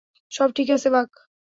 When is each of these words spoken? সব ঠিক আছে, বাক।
সব 0.31 0.49
ঠিক 0.55 0.67
আছে, 0.69 0.89
বাক। 0.89 1.09